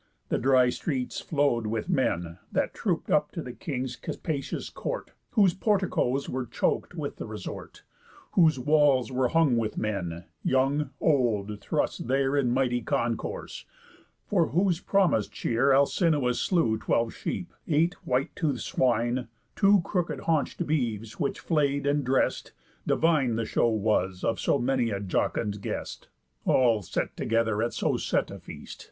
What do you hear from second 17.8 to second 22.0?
white tooth'd swine, Two crook haunch'd beeves; which flay'd